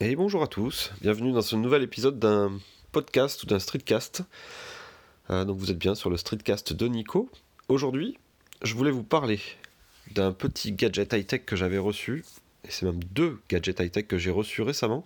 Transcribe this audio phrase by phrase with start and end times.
[0.00, 2.60] Et bonjour à tous, bienvenue dans ce nouvel épisode d'un
[2.92, 4.22] podcast ou d'un streetcast.
[5.28, 7.28] Euh, donc vous êtes bien sur le streetcast de Nico.
[7.66, 8.16] Aujourd'hui,
[8.62, 9.40] je voulais vous parler
[10.12, 12.24] d'un petit gadget high-tech que j'avais reçu,
[12.64, 15.04] et c'est même deux gadgets high-tech que j'ai reçus récemment,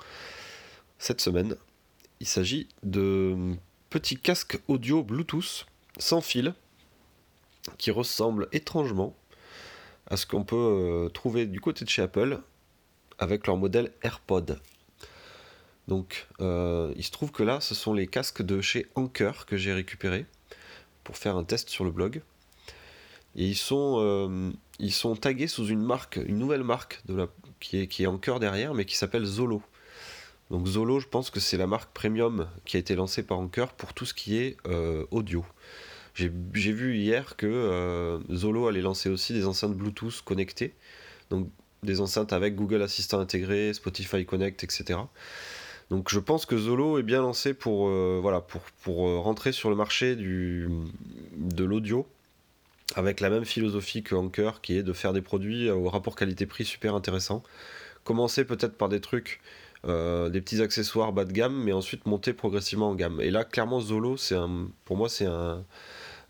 [0.99, 1.57] cette semaine.
[2.21, 3.55] Il s'agit de
[3.89, 5.65] petits casques audio Bluetooth
[5.97, 6.53] sans fil
[7.79, 9.17] qui ressemblent étrangement
[10.09, 12.41] à ce qu'on peut euh, trouver du côté de chez Apple
[13.19, 14.61] avec leur modèle AirPod.
[15.89, 19.57] Donc, euh, il se trouve que là, ce sont les casques de chez Anker que
[19.57, 20.27] j'ai récupérés
[21.05, 22.23] pour faire un test sur le blog.
[23.35, 27.27] Et ils sont, euh, ils sont tagués sous une marque, une nouvelle marque de la,
[27.61, 29.63] qui, est, qui est Anker derrière, mais qui s'appelle Zolo.
[30.51, 33.73] Donc Zolo, je pense que c'est la marque premium qui a été lancée par Anker
[33.73, 35.45] pour tout ce qui est euh, audio.
[36.15, 40.75] J'ai vu hier que Zolo allait lancer aussi des enceintes Bluetooth connectées.
[41.31, 41.49] Donc
[41.83, 44.99] des enceintes avec Google Assistant intégré, Spotify Connect, etc.
[45.91, 50.17] Donc je pense que Zolo est bien lancé pour, euh, euh, rentrer sur le marché
[50.17, 52.07] de l'audio
[52.95, 56.65] avec la même philosophie que Anker qui est de faire des produits au rapport qualité-prix
[56.65, 57.43] super intéressant.
[58.05, 59.41] Commencer peut-être par des trucs,
[59.87, 63.21] euh, des petits accessoires bas de gamme, mais ensuite monter progressivement en gamme.
[63.21, 65.65] Et là, clairement, Zolo, c'est un, pour moi, c'est un,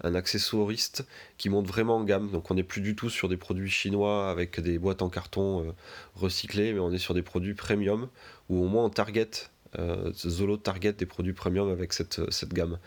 [0.02, 1.06] un accessoiriste
[1.38, 2.30] qui monte vraiment en gamme.
[2.30, 5.74] Donc on n'est plus du tout sur des produits chinois avec des boîtes en carton
[6.14, 8.08] recyclées, mais on est sur des produits premium
[8.48, 9.30] ou au moins on target
[9.78, 12.78] euh, Zolo target des produits premium avec cette, cette gamme.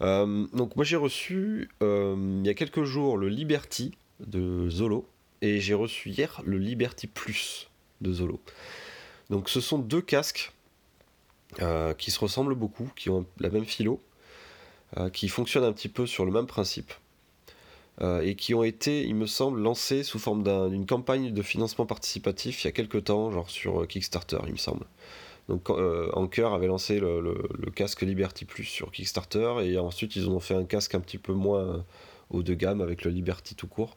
[0.00, 5.06] Euh, donc moi j'ai reçu euh, il y a quelques jours le Liberty de Zolo
[5.42, 7.68] et j'ai reçu hier le Liberty Plus
[8.00, 8.40] de Zolo.
[9.28, 10.52] Donc ce sont deux casques
[11.98, 14.00] qui se ressemblent beaucoup, qui ont la même philo,
[15.12, 16.92] qui fonctionnent un petit peu sur le même principe.
[18.02, 22.64] et qui ont été, il me semble, lancés sous forme d'une campagne de financement participatif
[22.64, 24.86] il y a quelques temps, genre sur Kickstarter, il me semble.
[25.50, 27.34] Donc euh, Anker avait lancé le,
[27.74, 31.32] casque Liberty Plus sur Kickstarter et ensuite ils ont fait un casque un petit peu
[31.32, 31.84] moins
[32.30, 33.96] haut de gamme avec le Liberty tout court.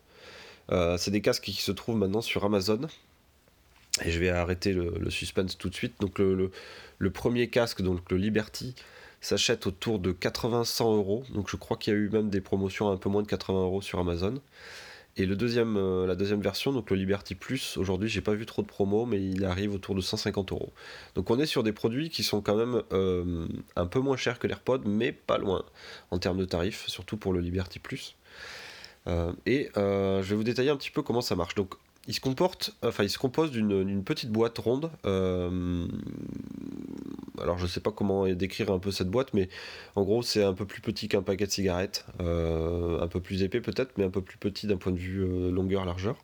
[0.71, 2.87] Euh, c'est des casques qui se trouvent maintenant sur Amazon.
[4.03, 5.93] Et je vais arrêter le, suspense tout de suite.
[5.99, 6.49] Donc le,
[7.11, 8.73] premier casque, donc le Liberty,
[9.25, 11.23] s'achète autour de 80-100 euros.
[11.33, 13.27] Donc je crois qu'il y a eu même des promotions à un peu moins de
[13.27, 14.41] 80 euros sur Amazon.
[15.15, 18.47] Et le deuxième, euh, la deuxième version, donc le Liberty Plus, aujourd'hui j'ai pas vu
[18.47, 20.73] trop de promos, mais il arrive autour de 150 euros.
[21.13, 24.39] Donc on est sur des produits qui sont quand même euh, un peu moins chers
[24.39, 25.65] que l'AirPod, mais pas loin
[26.09, 28.15] en termes de tarifs, surtout pour le Liberty Plus.
[29.05, 31.53] Euh, et je vais vous détailler un petit peu comment ça marche.
[31.53, 31.75] Donc
[32.07, 34.89] il se comporte, enfin il se compose d'une petite boîte ronde
[37.41, 39.49] alors je sais pas comment décrire un peu cette boîte, mais
[39.95, 43.43] en gros c'est un peu plus petit qu'un paquet de cigarettes, euh, un peu plus
[43.43, 46.17] épais peut-être, mais un peu plus petit d'un point de vue euh, longueur-largeur.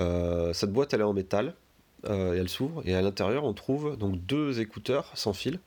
[0.00, 1.54] Euh, cette boîte elle est en métal,
[2.06, 5.58] et elle s'ouvre, et à l'intérieur on trouve donc deux écouteurs sans fil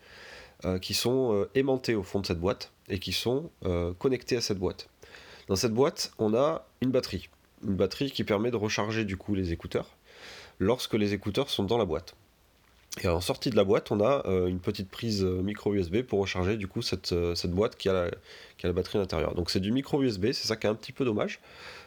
[0.80, 3.50] qui sont aimantés au fond de cette boîte et qui sont
[4.00, 4.88] connectés à cette boîte.
[5.50, 7.28] Dans cette boîte on a une batterie,
[7.64, 9.98] une batterie qui permet de recharger du coup les écouteurs
[10.60, 12.16] lorsque les écouteurs sont dans la boîte.
[13.04, 16.02] Et en sortie de la boîte, on a euh, une petite prise euh, micro USB
[16.02, 18.12] pour recharger du coup cette, euh, cette boîte qui a, la,
[18.58, 19.34] qui a la batterie à l'intérieur.
[19.34, 21.40] Donc c'est du micro USB, c'est ça qui est un petit peu dommage.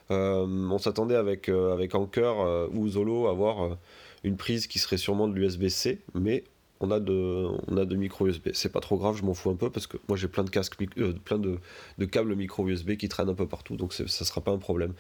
[0.09, 3.77] on s'attendait avec, avec Anker ou Zolo à avoir
[4.23, 6.45] une prise qui serait sûrement de l'USB-C, mais
[6.81, 8.49] on a de, on a de micro USB.
[8.55, 10.51] C'est pas trop grave, je m'en fous un peu parce que moi j'ai plein de
[10.51, 10.77] casques,
[11.25, 11.59] plein de,
[11.99, 14.95] de, câbles micro USB qui traînent un peu partout, donc ça sera pas un problème.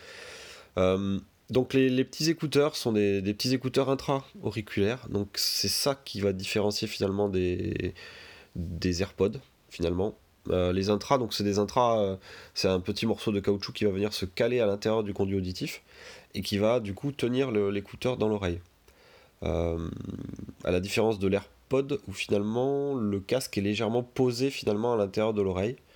[1.50, 6.88] Donc les, petits écouteurs sont des, petits écouteurs intra-auriculaires, donc c'est ça qui va différencier
[6.88, 7.94] finalement des,
[9.00, 10.16] AirPods finalement.
[10.50, 12.16] Euh, les intras, donc c'est des intras, euh,
[12.52, 15.36] c'est un petit morceau de caoutchouc qui va venir se caler à l'intérieur du conduit
[15.36, 15.82] auditif
[16.34, 18.60] et qui va du coup tenir l'écouteur dans l'oreille.
[19.42, 19.88] Euh,
[20.64, 25.34] à la différence de l'AirPod où finalement le casque est légèrement posé finalement à l'intérieur
[25.34, 25.93] de l'oreille euh,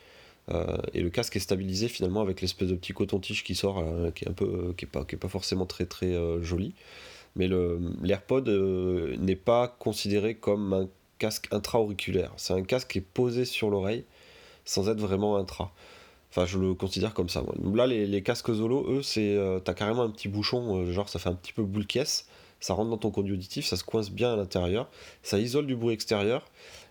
[0.94, 4.25] et le casque est stabilisé finalement avec l'espèce de petit coton-tige qui sort, euh, qui
[4.25, 6.75] est un peu, qui est pas, qui est pas forcément très très euh, joli.
[7.36, 7.48] Mais
[8.03, 12.33] l'AirPod n'est pas considéré comme un casque intra-auriculaire.
[12.36, 14.04] C'est un casque qui est posé sur l'oreille
[14.65, 15.72] sans être vraiment intra.
[16.30, 17.45] Enfin, je le considère comme ça.
[17.74, 21.34] Là, les, casques Zolo, eux, c'est, t'as carrément un petit bouchon, genre ça fait un
[21.34, 22.27] petit peu boule caisse
[22.60, 24.89] ça rentre dans ton conduit auditif, ça se coince bien à l'intérieur,
[25.22, 26.45] ça isole du bruit extérieur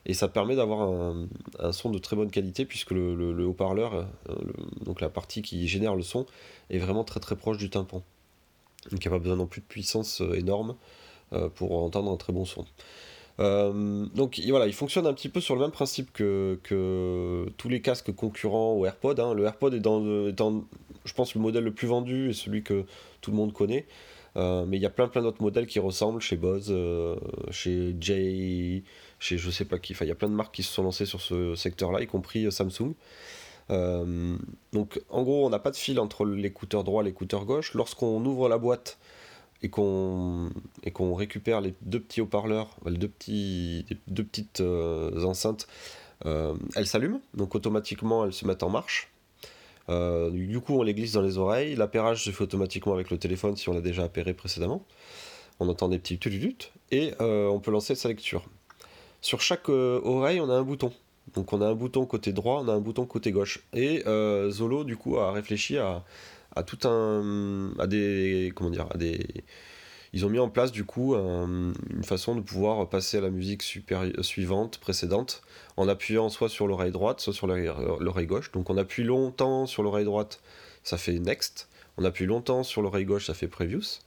[0.07, 1.27] et ça permet d'avoir un,
[1.73, 3.93] son de très bonne qualité puisque le, haut-parleur,
[4.29, 4.35] euh,
[4.83, 6.25] donc la partie qui génère le son,
[6.69, 8.01] est vraiment très très proche du tympan.
[8.89, 10.75] Donc il n'y a pas besoin non plus de puissance euh, énorme
[11.33, 12.65] euh, pour entendre un très bon son.
[13.37, 16.57] donc voilà, il fonctionne un petit peu sur le même principe que,
[17.57, 19.19] tous les casques concurrents au AirPod.
[19.19, 19.33] Hein.
[19.33, 22.85] Le AirPod est je pense, le modèle le plus vendu et celui que
[23.19, 23.85] tout le monde connaît.
[24.37, 26.73] Mais il y a plein plein d'autres modèles qui ressemblent chez Bose,
[27.51, 28.83] chez Jay,
[29.19, 29.93] chez je sais pas qui.
[29.93, 32.07] Enfin, il y a plein de marques qui se sont lancées sur ce secteur-là, y
[32.07, 32.93] compris Samsung.
[33.69, 37.73] donc en gros, on n'a pas de fil entre l'écouteur droit et l'écouteur gauche.
[37.73, 38.99] Lorsqu'on ouvre la boîte,
[39.61, 40.49] et qu'on
[40.83, 45.67] et qu'on récupère les deux petits haut-parleurs, les deux, petits, deux petites euh, enceintes,
[46.25, 49.09] euh, elles s'allument, donc automatiquement elles se mettent en marche.
[49.89, 51.75] Euh, du coup, on les glisse dans les oreilles.
[51.75, 54.85] L'appairage se fait automatiquement avec le téléphone si on l'a déjà appairé précédemment.
[55.59, 58.45] On entend des petits tutut et on peut lancer sa lecture.
[59.21, 60.91] Sur chaque oreille, on a un bouton.
[61.33, 63.63] Donc on a un bouton côté droit, on a un bouton côté gauche.
[63.73, 64.03] Et
[64.49, 66.03] Zolo, du coup, a réfléchi à
[66.65, 69.25] tout un à des comment dire à des
[70.17, 73.61] ils ont mis en place du coup une façon de pouvoir passer à la musique
[73.61, 75.43] suivante précédente
[75.77, 78.51] en appuyant soit sur l'oreille droite soit sur l'oreille gauche.
[78.51, 80.41] Donc on appuie longtemps sur l'oreille droite
[80.81, 81.69] ça fait next.
[81.97, 83.99] On appuie longtemps sur l'oreille gauche ça fait previous.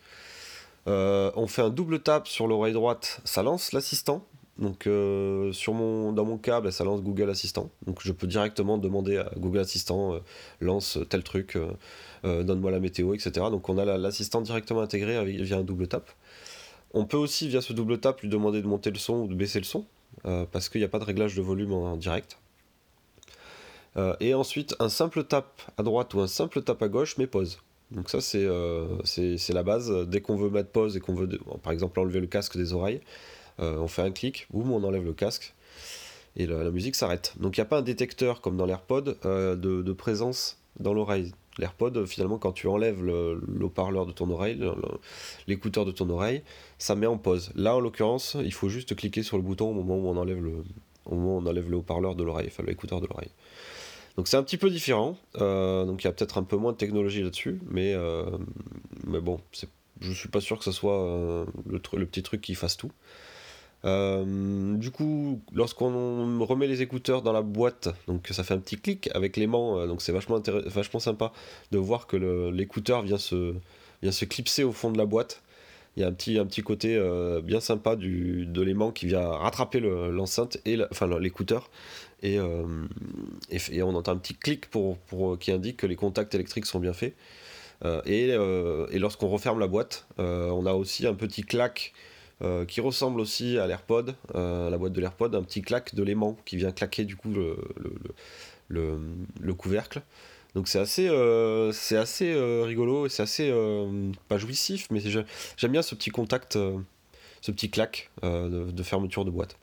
[0.88, 4.26] Euh, on fait un double tap sur l'oreille droite ça lance l'assistant
[4.58, 7.70] donc euh, sur mon, dans mon cas, bah, ça lance Google Assistant.
[7.86, 10.18] Donc je peux directement demander à Google Assistant, euh,
[10.60, 11.56] lance tel truc,
[12.24, 13.46] euh, donne-moi la météo, etc.
[13.50, 16.10] Donc on a l'assistant directement intégré via un double tap.
[16.92, 19.34] On peut aussi via ce double tap lui demander de monter le son ou de
[19.34, 19.86] baisser le son,
[20.24, 22.36] parce qu'il n'y a pas de réglage de volume en, direct.
[24.18, 27.60] et ensuite un simple tap à droite ou un simple tap à gauche met pause.
[27.92, 29.90] Donc ça c'est la base.
[30.08, 31.28] Dès qu'on veut mettre pause et qu'on veut
[31.62, 33.00] par exemple enlever le casque des oreilles,
[33.60, 35.54] on fait un clic, boum, on enlève le casque
[36.36, 37.34] et la, musique s'arrête.
[37.38, 41.32] Donc il n'y a pas un détecteur comme dans l'AirPod euh, de, présence dans l'oreille.
[41.58, 44.58] L'AirPod, finalement, quand tu enlèves le, haut-parleur de ton oreille,
[45.46, 46.42] l'écouteur de ton oreille,
[46.78, 47.50] ça met en pause.
[47.54, 50.40] Là, en l'occurrence, il faut juste cliquer sur le bouton au moment où on enlève
[50.42, 53.30] le, haut-parleur de l'oreille, enfin l'écouteur de l'oreille.
[54.16, 55.18] Donc c'est un petit peu différent.
[55.40, 57.94] Euh, donc il y a peut-être un peu moins de technologie là-dessus, mais,
[59.06, 59.40] mais bon,
[60.00, 62.92] je suis pas sûr que ce soit le, petit truc qui fasse tout.
[63.84, 68.76] Euh, du coup, lorsqu'on remet les écouteurs dans la boîte, donc ça fait un petit
[68.76, 71.32] clic avec l'aimant, euh, donc c'est vachement, vachement sympa
[71.70, 72.16] de voir que
[72.50, 73.54] l'écouteur vient se,
[74.02, 75.42] vient se clipser au fond de la boîte.
[75.96, 79.06] Il y a un petit, un petit côté euh, bien sympa du, de l'aimant qui
[79.06, 81.70] vient rattraper l'enceinte, et enfin l'écouteur,
[82.22, 82.38] et,
[83.50, 86.78] et, on entend un petit clic pour, pour, qui indique que les contacts électriques sont
[86.78, 87.14] bien faits.
[88.04, 91.92] et, et lorsqu'on referme la boîte, on a aussi un petit clac
[92.42, 96.02] euh, qui ressemble aussi à l'AirPod, euh, la boîte de l'AirPod, un petit claque de
[96.02, 97.58] l'aimant qui vient claquer du coup le,
[98.68, 98.98] le,
[99.38, 100.00] le, couvercle.
[100.54, 102.34] Donc c'est assez, euh, c'est assez
[102.64, 103.52] rigolo et c'est assez
[104.28, 106.58] pas jouissif, mais j'aime bien ce petit contact,
[107.42, 109.58] ce petit claque de, fermeture de boîte.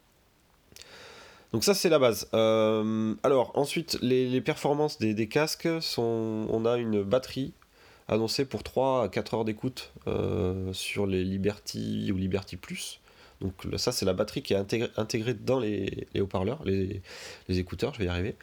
[1.53, 2.29] Donc ça c'est la base.
[2.31, 7.53] alors ensuite les, les performances des, des, casques sont, on a une batterie
[8.07, 12.99] annoncé pour 3 à 4 heures d'écoute euh, sur les Liberty ou Liberty Plus.
[13.41, 14.57] Donc ça c'est la batterie qui est
[14.97, 17.01] intégrée, dans les, haut-parleurs, les,
[17.49, 18.35] écouteurs, je vais y arriver.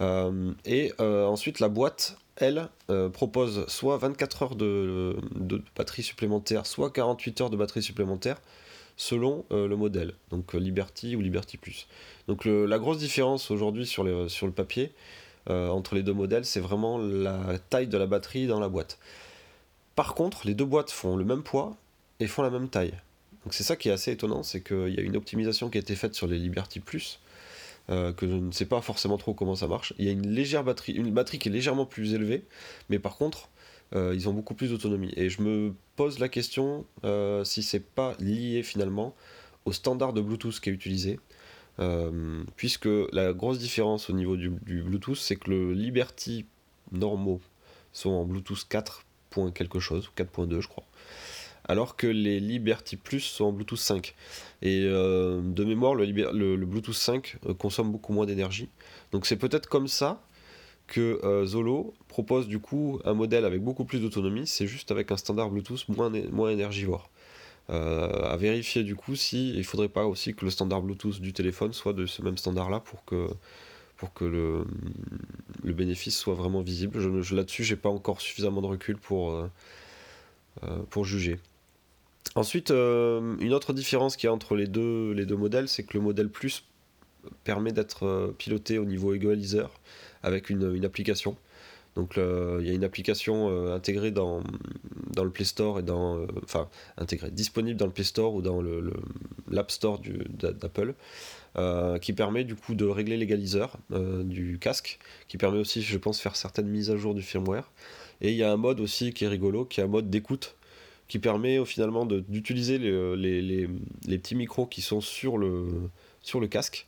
[0.00, 2.68] Euh, et euh, ensuite la boîte, elle,
[3.12, 5.14] propose soit 24 heures de,
[5.76, 8.40] batterie supplémentaire, soit 48 heures de batterie supplémentaire,
[8.96, 11.86] selon le modèle, donc Liberty ou Liberty Plus.
[12.28, 14.92] Donc la grosse différence aujourd'hui sur, le papier,
[15.48, 18.98] entre les deux modèles, c'est vraiment la taille de la batterie dans la boîte.
[19.96, 21.76] Par contre, les deux boîtes font le même poids
[22.20, 22.94] et font la même taille.
[23.44, 25.80] Donc c'est ça qui est assez étonnant, c'est qu'il y a une optimisation qui a
[25.80, 27.20] été faite sur les Liberty Plus,
[27.88, 29.94] euh, que je ne sais pas forcément trop comment ça marche.
[29.98, 32.44] Il y a une légère batterie, une batterie qui est légèrement plus élevée,
[32.90, 33.48] mais par contre,
[33.94, 35.12] euh, ils ont beaucoup plus d'autonomie.
[35.16, 36.84] Et je me pose la question
[37.44, 39.14] si c'est pas lié finalement
[39.64, 41.18] au standard de Bluetooth qui est utilisé.
[41.80, 46.44] Euh, puisque la grosse différence au niveau du, Bluetooth, c'est que le Liberty
[46.92, 47.40] normaux
[47.92, 49.04] sont en Bluetooth 4.
[49.54, 50.84] quelque chose, 4.2 je crois,
[51.64, 54.14] alors que les Liberty Plus sont en Bluetooth 5.
[54.62, 58.68] Et euh, de mémoire, le, Bluetooth 5 euh, consomme beaucoup moins d'énergie.
[59.12, 60.22] Donc c'est peut-être comme ça
[60.86, 65.16] que Zolo propose du coup un modèle avec beaucoup plus d'autonomie, c'est juste avec un
[65.16, 67.10] standard Bluetooth moins, moins énergivore.
[67.70, 71.32] Euh, à vérifier du coup si il faudrait pas aussi que le standard Bluetooth du
[71.32, 73.28] téléphone soit de ce même standard là pour que
[73.96, 74.64] pour que le,
[75.62, 76.98] le bénéfice soit vraiment visible.
[76.98, 79.50] Je, Là-dessus, j'ai pas encore suffisamment de recul pour, euh,
[80.64, 81.38] euh, pour juger.
[82.34, 85.98] Ensuite, une autre différence qu'il y a entre les deux, les deux modèles, c'est que
[85.98, 86.64] le modèle Plus
[87.44, 89.70] permet d'être piloté au niveau égaliseur
[90.22, 91.36] avec une, une application.
[91.96, 94.42] Donc il y a une application euh, intégrée dans,
[95.16, 96.18] le Play Store et dans.
[96.18, 98.62] Euh, disponible dans le Play Store ou dans
[99.48, 100.94] l'App Store d'Apple.
[101.58, 106.20] Euh, qui permet du coup de régler l'égaliseur du casque, qui permet aussi, je pense,
[106.20, 107.72] faire certaines mises à jour du firmware.
[108.20, 110.54] Et il y a un mode aussi qui est rigolo, qui est un mode d'écoute,
[111.08, 113.68] qui permet finalement d'utiliser les, les,
[114.06, 115.66] les, petits micros qui sont sur le,
[116.22, 116.86] sur le casque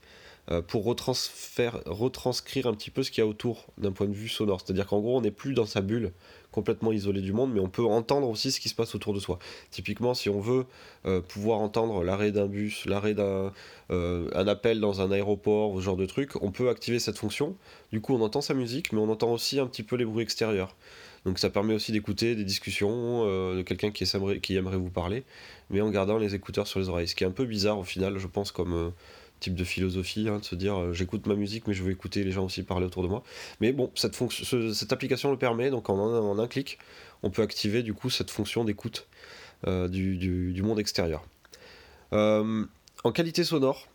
[0.61, 4.61] pour retranscrire un petit peu ce qu'il y a autour d'un point de vue sonore.
[4.61, 6.13] C'est-à-dire qu'en gros, on n'est plus dans sa bulle
[6.53, 9.19] complètement isolé du monde, mais on peut entendre aussi ce qui se passe autour de
[9.19, 9.39] soi.
[9.71, 10.67] Typiquement, si on veut
[11.07, 13.53] euh, pouvoir entendre l'arrêt d'un bus, l'arrêt d'un
[13.91, 17.57] euh, un appel dans un aéroport, ce genre de truc, on peut activer cette fonction.
[17.91, 20.23] Du coup, on entend sa musique, mais on entend aussi un petit peu les bruits
[20.23, 20.77] extérieurs.
[21.25, 24.05] Donc ça permet aussi d'écouter des discussions euh, de quelqu'un qui,
[24.57, 25.25] aimerait vous parler,
[25.71, 27.09] mais en gardant les écouteurs sur les oreilles.
[27.09, 28.93] Ce qui est un peu bizarre au final, je pense, comme
[29.43, 32.25] type de philosophie, hein, de se dire euh, j'écoute ma musique mais je veux écouter
[32.25, 33.23] les gens aussi parler autour de moi.
[33.61, 36.79] Mais bon, cette, fonction, cette application le permet, donc en un, clic,
[37.23, 39.09] on peut activer du coup cette fonction d'écoute
[39.67, 41.25] euh, du, du, monde extérieur.
[42.13, 42.65] Euh,
[43.05, 43.89] en qualité sonore,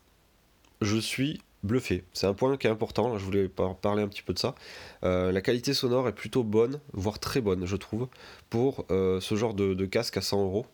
[0.80, 2.04] je suis bluffé.
[2.12, 4.54] C'est un point qui est important, je voulais parler un petit peu de ça.
[5.02, 8.08] la qualité sonore est plutôt bonne, voire très bonne, je trouve,
[8.48, 10.66] pour ce genre de, de casque à 100 euros.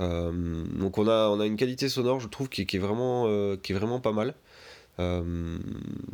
[0.00, 4.00] Euh, donc on a, une qualité sonore, je trouve, qui, est, vraiment, euh, est vraiment
[4.00, 4.34] pas mal.
[5.00, 5.58] Euh,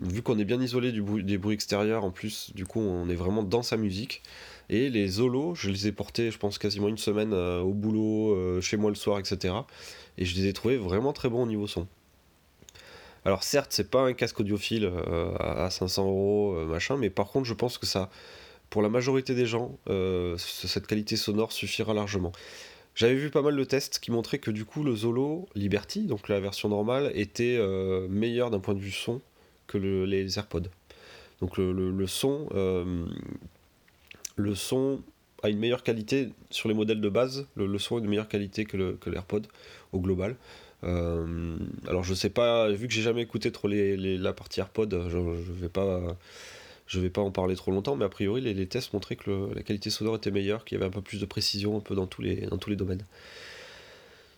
[0.00, 3.42] vu qu'on est bien isolé des bruits extérieurs, en plus, du coup, on est vraiment
[3.42, 4.22] dans sa musique.
[4.68, 8.76] Et les Zolos, je les ai portés, je pense, quasiment une semaine au boulot, chez
[8.76, 9.54] moi le soir, etc.
[10.16, 11.86] Et je les ai trouvés vraiment très bons au niveau son.
[13.26, 14.90] Alors certes, c'est pas un casque audiophile
[15.40, 18.10] à 500 euros, machin, mais par contre, je pense que ça,
[18.70, 19.76] pour la majorité des gens,
[20.38, 22.32] cette qualité sonore suffira largement.
[23.00, 26.28] J'avais vu pas mal de tests qui montraient que du coup le Zolo Liberty, donc
[26.28, 29.22] la version normale, était euh, meilleur d'un point de vue son
[29.66, 30.68] que les AirPods.
[31.40, 33.06] Donc le, son, euh,
[34.36, 35.00] le son
[35.42, 37.46] a une meilleure qualité sur les modèles de base.
[37.56, 39.46] Le, son est de meilleure qualité que, l'AirPod
[39.92, 40.36] au global.
[40.84, 41.56] Euh,
[41.88, 45.52] alors je sais pas, vu que j'ai jamais écouté trop la partie AirPod, je, je
[45.52, 46.18] vais pas
[46.90, 49.62] je vais pas en parler trop longtemps, mais a priori, les, tests montraient que la
[49.62, 52.08] qualité sonore était meilleure, qu'il y avait un peu plus de précision un peu dans
[52.08, 53.04] tous les, dans tous les domaines.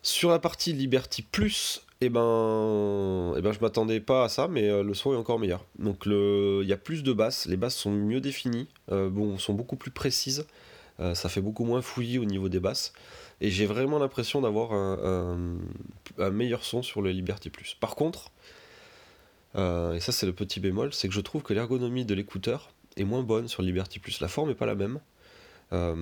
[0.03, 4.69] Sur la partie Liberty Plus, eh ben, eh ben je m'attendais pas à ça, mais
[4.69, 5.65] euh, le son est encore meilleur.
[5.79, 9.53] Donc il y a plus de basses, les basses sont mieux définies, euh, bon, sont
[9.55, 10.45] beaucoup plus précises,
[10.99, 12.93] euh, ça fait beaucoup moins fouillis au niveau des basses,
[13.41, 15.57] et j'ai vraiment l'impression d'avoir un,
[16.19, 17.75] un, meilleur son sur le Liberty Plus.
[17.79, 18.29] Par contre,
[19.55, 22.71] euh, et ça c'est le petit bémol, c'est que je trouve que l'ergonomie de l'écouteur
[22.97, 24.19] est moins bonne sur Liberty Plus.
[24.19, 24.99] La forme n'est pas la même.
[25.71, 25.95] Euh,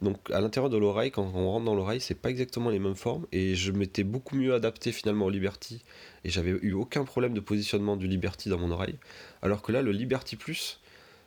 [0.00, 2.96] donc à l'intérieur de l'oreille, quand on rentre dans l'oreille, c'est pas exactement les mêmes
[2.96, 3.26] formes.
[3.32, 5.82] Et je m'étais beaucoup mieux adapté finalement au Liberty.
[6.24, 8.98] Et j'avais eu aucun problème de positionnement du Liberty dans mon oreille.
[9.42, 10.80] Alors que là, le Liberty Plus,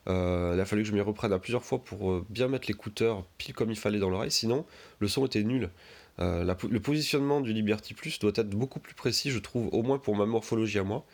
[0.07, 3.25] euh, il a fallu que je m'y reprenne à plusieurs fois pour bien mettre l'écouteur
[3.37, 4.31] pile comme il fallait dans l'oreille.
[4.31, 4.65] Sinon,
[4.99, 5.69] le son était nul.
[6.19, 9.97] Euh, le positionnement du Liberty Plus doit être beaucoup plus précis, je trouve, au moins
[9.97, 11.05] pour ma morphologie à moi,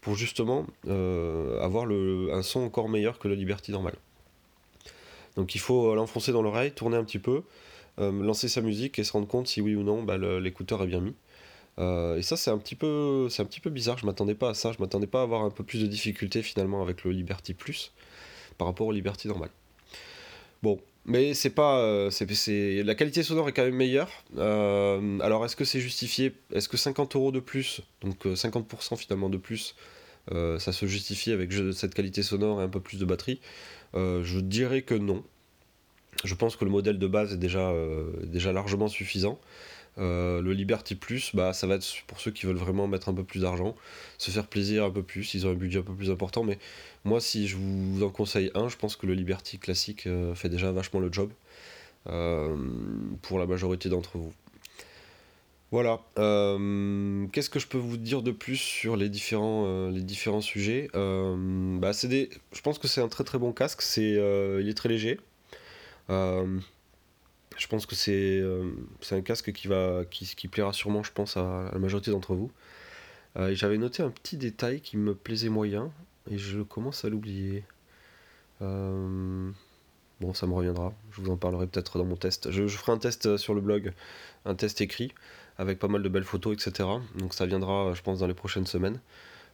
[0.00, 3.94] pour justement euh, avoir un son encore meilleur que le Liberty normal.
[5.36, 7.42] Donc il faut l'enfoncer dans l'oreille, tourner un petit peu,
[7.98, 10.86] euh, lancer sa musique et se rendre compte si oui ou non bah, l'écouteur est
[10.86, 11.14] bien mis.
[11.78, 14.54] et ça c'est un petit peu c'est un petit peu bizarre, je m'attendais pas à
[14.54, 17.54] ça, je m'attendais pas à avoir un peu plus de difficulté finalement avec le Liberty
[17.54, 17.92] Plus
[18.58, 19.50] par rapport au Liberty normal.
[20.62, 21.78] Bon, mais c'est pas.
[21.78, 22.10] Euh,
[22.84, 24.10] la qualité sonore est quand même meilleure.
[24.36, 26.34] Euh, alors est-ce que c'est justifié?
[26.52, 29.74] Est-ce que 50 euros de plus, donc 50% euh, finalement de plus,
[30.30, 33.40] ça se justifie avec cette qualité sonore et un peu plus de batterie?
[33.94, 35.24] Je dirais que non.
[36.22, 37.72] Je pense que le modèle de base est déjà,
[38.22, 39.40] déjà largement suffisant.
[40.00, 43.14] Euh, le Liberty Plus, bah, ça va être pour ceux qui veulent vraiment mettre un
[43.14, 43.76] peu plus d'argent,
[44.18, 46.42] se faire plaisir un peu plus, ils ont un budget un peu plus important.
[46.42, 46.58] Mais
[47.04, 50.48] moi, si je vous en conseille un, je pense que le Liberty classique euh, fait
[50.48, 51.30] déjà vachement le job
[52.08, 52.56] euh,
[53.22, 54.32] pour la majorité d'entre vous.
[55.70, 56.00] Voilà.
[56.16, 62.80] Qu'est-ce que je peux vous dire de plus sur les différents, sujets bah, Je pense
[62.80, 63.80] que c'est un très très bon casque.
[63.96, 65.20] Il est très léger.
[67.60, 71.36] Je pense que euh, c'est un casque qui, va, qui, qui, plaira sûrement, je pense,
[71.36, 72.50] à, la majorité d'entre vous.
[73.36, 75.92] Euh, J'avais noté un petit détail qui me plaisait moyen,
[76.30, 77.64] et je commence à l'oublier.
[78.62, 79.50] Euh,
[80.22, 82.50] bon, ça me reviendra, je vous en parlerai peut-être dans mon test.
[82.50, 83.92] Je, ferai un test sur le blog,
[84.46, 85.12] un test écrit,
[85.58, 86.88] avec pas mal de belles photos, etc.
[87.16, 89.00] Donc ça viendra, je pense, dans les prochaines semaines.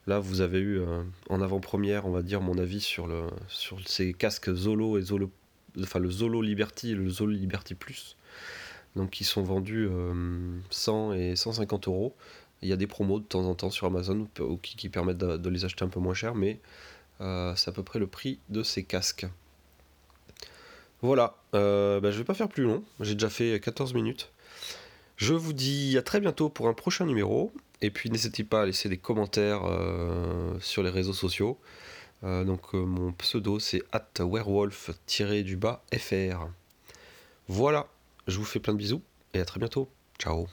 [0.07, 0.81] Là, vous avez eu
[1.29, 5.29] en avant-première, on va dire, mon avis sur, le, sur ces casques Zolo et Zolo
[5.83, 8.17] enfin le Zolo Liberty et le Zolo Liberty Plus,
[8.95, 9.89] donc qui sont vendus
[10.71, 12.15] 100 euh, et 150 euros.
[12.63, 14.27] Il y a des promos de temps en temps sur Amazon
[14.63, 16.59] qui, permettent de, les acheter un peu moins cher, mais
[17.21, 19.27] euh, c'est à peu près le prix de ces casques.
[21.03, 24.33] Voilà, euh, ben, je vais pas faire plus long, j'ai déjà fait 14 minutes.
[25.19, 27.53] Je vous dis à très bientôt pour un prochain numéro,
[27.83, 29.63] et puis n'hésitez pas à laisser des commentaires
[30.61, 31.59] sur les réseaux sociaux.
[32.25, 34.97] Euh, donc euh, mon pseudo c'est at werewolf-fr.
[37.49, 37.87] Voilà,
[38.27, 39.03] je vous fais plein de bisous
[39.35, 39.89] et à très bientôt.
[40.19, 40.49] Ciao